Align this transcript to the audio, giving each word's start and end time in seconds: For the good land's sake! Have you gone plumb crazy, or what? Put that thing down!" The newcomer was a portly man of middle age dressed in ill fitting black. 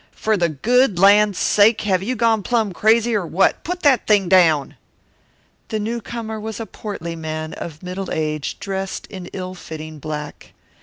For 0.13 0.35
the 0.35 0.49
good 0.49 0.97
land's 0.97 1.37
sake! 1.37 1.81
Have 1.81 2.01
you 2.01 2.15
gone 2.15 2.41
plumb 2.41 2.73
crazy, 2.73 3.13
or 3.13 3.23
what? 3.27 3.63
Put 3.63 3.81
that 3.83 4.07
thing 4.07 4.27
down!" 4.27 4.75
The 5.67 5.77
newcomer 5.79 6.39
was 6.39 6.59
a 6.59 6.65
portly 6.65 7.15
man 7.15 7.53
of 7.53 7.83
middle 7.83 8.09
age 8.11 8.57
dressed 8.59 9.05
in 9.11 9.27
ill 9.27 9.53
fitting 9.53 9.99
black. 9.99 10.53